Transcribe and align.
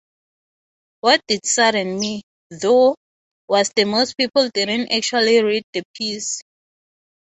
What 1.01 1.21
did 1.27 1.45
sadden 1.45 1.99
me, 1.99 2.23
though, 2.49 2.95
was 3.47 3.71
that 3.75 3.85
most 3.85 4.17
people 4.17 4.49
didn't 4.51 4.91
actually 4.91 5.43
read 5.43 5.63
the 5.73 5.83
piece. 5.95 6.41